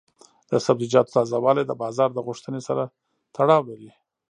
[0.51, 2.83] د سبزیجاتو تازه والي د بازار د غوښتنې سره
[3.35, 3.91] تړاو لري.